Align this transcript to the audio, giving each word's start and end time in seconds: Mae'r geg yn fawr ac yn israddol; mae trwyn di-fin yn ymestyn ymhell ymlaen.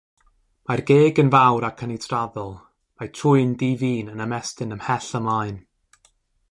Mae'r 0.69 0.81
geg 0.91 1.19
yn 1.23 1.29
fawr 1.35 1.67
ac 1.69 1.83
yn 1.87 1.93
israddol; 1.97 2.51
mae 2.99 3.13
trwyn 3.19 3.55
di-fin 3.63 4.11
yn 4.15 4.27
ymestyn 4.27 4.79
ymhell 4.79 5.11
ymlaen. 5.23 5.63